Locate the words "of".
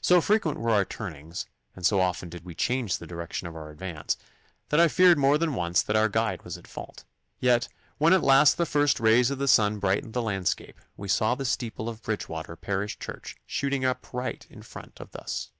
3.46-3.54, 9.30-9.38, 11.88-12.02, 14.98-15.14